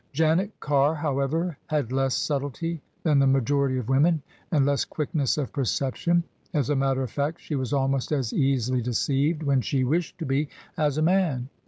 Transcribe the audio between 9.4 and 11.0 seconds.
(when she wished to be) as